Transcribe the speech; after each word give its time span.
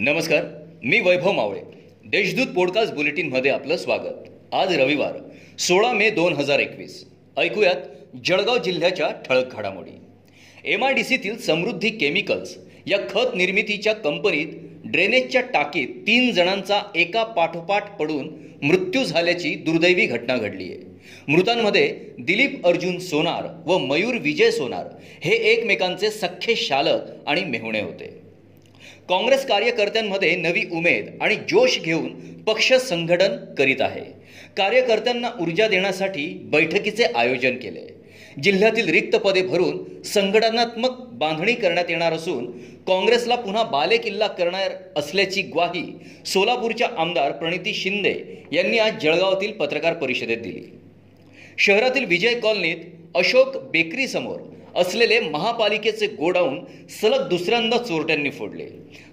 नमस्कार 0.00 0.44
मी 0.84 1.00
वैभव 1.00 1.32
मावळे. 1.32 1.60
देशदूत 2.06 2.46
पॉडकास्ट 2.46 2.94
बुलेटिनमध्ये 2.94 3.50
आपलं 3.50 3.76
स्वागत. 3.76 4.28
आज 4.52 4.78
रविवार 4.78 5.16
सोळा 5.58 5.92
मे 5.92 6.10
दोन 6.10 6.32
हजार 6.32 6.58
एकवीस. 6.58 7.04
ऐकूयात 7.36 7.74
जळगाव 8.24 8.58
जिल्ह्याच्या 8.58 9.10
ठळक 9.10 9.54
घडामोडी. 9.54 9.90
एम 10.64 10.84
आय 10.84 10.94
डी 10.94 11.04
सीतील 11.04 11.38
समृद्धी 11.38 11.90
केमिकल्स 11.90 12.58
या 12.86 12.98
खत 13.10 13.36
निर्मितीच्या 13.36 13.92
कंपनीत 13.92 14.46
ड्रेनेजच्या 14.84 15.40
टाकीत 15.40 15.88
तीन 15.88 16.30
जणांचा 16.30 16.80
एका 16.96 17.24
पाठोपाठ 17.24 17.98
पडून 17.98 18.28
मृत्यू 18.62 19.04
झाल्याची 19.04 19.54
दुर्दैवी 19.54 20.06
घटना 20.06 20.36
घडली 20.36 20.64
आहे. 20.64 20.78
मृतांमध्ये 21.28 22.00
दिलीप 22.20 22.66
अर्जुन 22.66 22.98
सोनार 22.98 23.62
व 23.66 23.78
मयूर 23.78 24.14
विजय 24.14 24.50
सोनार 24.50 24.86
हे 25.20 25.32
एकमेकांचे 25.32 26.10
सख्खे 26.10 26.56
शालक 26.56 27.00
आणि 27.26 27.44
मेहुणे 27.44 27.80
होते. 27.80 28.27
काँग्रेस 29.08 29.46
कार्यकर्त्यांमध्ये 29.46 30.34
नवी 30.36 30.62
उमेद 30.72 31.06
आणि 31.20 31.34
जोश 31.50 31.78
घेऊन 31.80 32.08
पक्ष 32.42 32.72
संघटन 32.72 33.36
करीत 33.58 33.80
आहे. 33.80 34.02
कार्यकर्त्यांना 34.56 35.28
ऊर्जा 35.40 35.68
देण्यासाठी 35.68 36.26
बैठकीचे 36.52 37.04
आयोजन 37.04 37.56
केले. 37.56 37.86
जिल्ह्यातील 38.42 38.88
रिक्त 38.88 39.16
पदे 39.16 39.42
भरून 39.42 40.02
संघटनात्मक 40.04 40.98
बांधणी 41.12 41.52
करण्यात 41.52 41.90
येणार 41.90 42.12
असून 42.12 42.50
काँग्रेसला 42.86 43.36
पुन्हा 43.36 43.62
बालेकिल्ला 43.62 44.26
करणार 44.26 44.72
असल्याची 44.96 45.42
ग्वाही 45.42 45.84
सोलापूरच्या 46.26 46.88
आमदार 46.98 47.32
प्रणिती 47.32 47.74
शिंदे 47.74 48.14
यांनी 48.52 48.78
आज 48.78 49.02
जळगावातील 49.02 49.52
पत्रकार 49.52 49.94
परिषदेत 49.94 50.38
दिली. 50.38 50.62
शहरातील 51.58 52.04
विजय 52.04 52.38
कॉलनीत 52.40 52.76
अशोक 53.14 53.56
बेकरीसमोर 53.70 54.40
असलेले 54.76 55.18
महापालिकेचे 55.20 56.06
गोडाऊन 56.06 56.58
सलग 57.00 57.28
दुसऱ्यांदा 57.28 57.78
चोरट्यांनी 57.78 58.30
फोडले. 58.30 58.66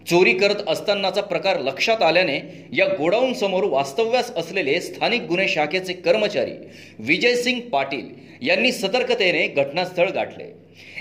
चोरी 0.09 0.33
करत 0.33 0.61
असतानाचा 0.67 1.21
प्रकार 1.21 1.59
लक्षात 1.59 2.01
आल्याने 2.03 2.39
या 2.73 2.85
गोडाऊन 2.97 3.33
समोर 3.33 3.63
वास्तव्यास 3.63 4.31
असलेले 4.37 4.79
स्थानिक 4.81 5.21
गुन्हे 5.21 5.47
शाखेचे 5.47 5.93
कर्मचारी 5.93 6.51
विजयसिंग 6.99 7.59
पाटील 7.69 8.09
यांनी 8.41 8.71
सतर्कतेने 8.71 9.47
घटनास्थळ 9.47 10.09
गाठले. 10.09 10.51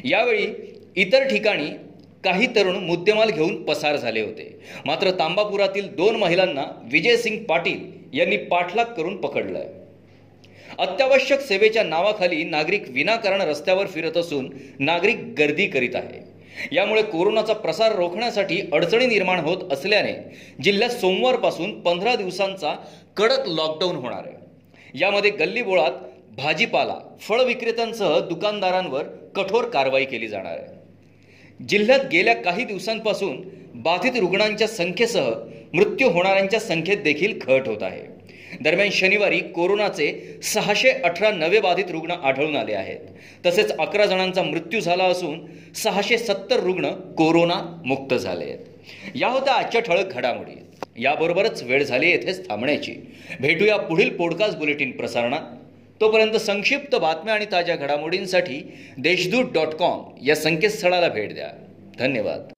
यावेळी 0.05 0.46
इतर 0.96 1.28
ठिकाणी 1.28 1.68
काही 2.24 2.46
तरुण 2.56 2.77
मुद्देमाल 2.77 3.30
घेऊन 3.30 3.62
पसार 3.64 3.96
झाले 3.96 4.20
होते. 4.20 4.50
मात्र 4.86 5.11
तांबापुरातील 5.11 5.94
दोन 5.96 6.16
महिलांना 6.16 6.64
विजयसिंग 6.92 7.42
पाटील 7.44 8.18
यांनी 8.18 8.36
पाठलाग 8.36 8.92
करून 8.96 9.16
पकडलंय 9.16 9.68
अत्यावश्यक 10.78 11.40
सेवेच्या 11.40 11.82
नावाखाली 11.82 12.44
नागरिक 12.44 12.84
विनाकारण 12.88 13.40
रस्त्यावर 13.40 13.86
फिरत 13.86 14.16
असून 14.16 14.48
नागरिक 14.78 15.18
गर्दी 15.38 15.66
करीत 15.66 15.94
आहे. 15.94 16.20
यामुळे 16.72 17.02
कोरोनाचा 17.02 17.52
प्रसार 17.52 17.94
रोखण्यासाठी 17.96 18.60
अडचणी 18.72 19.06
निर्माण 19.06 19.38
होत 19.38 19.72
असल्याने 19.72 20.12
जिल्ह्यात 20.62 20.90
सोमवारपासून 20.90 21.80
पंधरा 21.80 22.14
दिवसांचा 22.16 22.74
कडक 23.16 23.46
लॉकडाऊन 23.46 23.96
होणार 23.96 24.26
आहे. 24.26 24.36
यामध्ये 25.00 25.30
गल्लीबोळात 25.30 25.92
भाजीपाला 26.36 26.94
फळ 27.20 27.42
विक्रेत्यांसह 27.42 28.18
दुकानदारांवर 28.18 29.02
कठोर 29.36 29.64
कारवाई 29.64 30.04
केली 30.04 30.28
जाणार 30.28 30.58
आहे. 30.58 31.66
जिल्ह्यात 31.68 32.00
गेल्या 32.12 32.34
काही 32.34 32.64
दिवसांपासून 32.64 33.36
बाधित 33.74 34.20
रुग्णांच्या 34.20 34.68
संख्येसह 34.68 35.30
मृत्यू 35.72 36.08
होणाऱ्यांच्या 36.08 36.60
संख्येत 36.60 36.98
देखील 36.98 37.38
घट 37.38 37.68
होत 37.68 37.82
आहे. 37.82 38.02
दरम्यान 38.62 38.91
शनिवारी 38.91 39.38
कोरोनाचे 39.38 40.38
सहाशे 40.42 40.91
अठरा 40.91 41.30
नवे 41.30 41.60
बाधित 41.60 41.84
रुग्ण 41.91 42.10
आढळून 42.10 42.56
आले 42.56 42.74
आहेत. 42.74 42.98
तसेच 43.46 43.72
अकरा 43.78 44.06
जणांचा 44.06 44.42
मृत्यू 44.42 44.80
झाला 44.80 45.05
असून 45.05 45.41
सहाशे 45.74 46.19
सत्तर 46.19 46.61
रुग्ण 46.61 46.86
कोरोना 46.91 47.83
मुक्त 47.86 48.14
झाले 48.14 48.44
आहेत. 48.44 48.58
या 49.14 49.28
होत्या 49.28 49.55
आजच्या 49.55 49.80
ठळक 49.80 50.14
घडामोडी. 50.14 50.61
याबरोबरच 51.02 51.62
वेळ 51.62 51.84
झाली 51.84 52.11
येथेच 52.11 52.48
थांबण्याची. 52.48 52.95
भेटूया 53.40 53.77
पुढील 53.77 54.17
पॉडकास्ट 54.17 54.58
बुलेटिन 54.58 54.90
प्रसारणात. 54.90 55.40
तोपर्यंत 56.01 56.33
संक्षिप्त 56.33 56.96
बातम्या 56.96 57.34
आणि 57.34 57.45
ताज्या 57.52 57.77
घडामोडींसाठी 57.77 58.74
देशदूत 58.98 59.45
डॉट 59.45 59.68
कॉम 59.68 60.02
या 60.27 60.36
संकेतस्थळाला 60.36 61.08
भेट 61.08 61.34
द्या. 61.34 61.48
धन्यवाद. 61.98 62.53